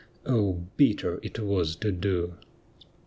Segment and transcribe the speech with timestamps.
[0.25, 2.33] Oh, bitter it was to do